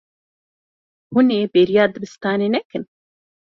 Hûn 1.13 1.27
ê 1.39 1.39
bêriya 1.53 1.85
dibistanê 1.93 2.47
nekin. 2.55 2.83